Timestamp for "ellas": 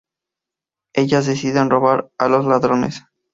0.95-1.27